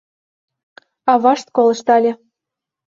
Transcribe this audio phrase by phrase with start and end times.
[1.11, 2.11] Авашт колыштале.